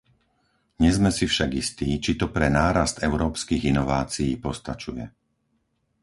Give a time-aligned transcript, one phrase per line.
[0.83, 5.05] Nie sme si však istí, či to pre nárast európskych inovácií postačuje.